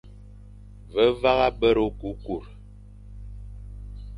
Ve 0.93 1.05
vagha 1.21 1.49
bere 1.59 1.81
okukur, 1.87 2.43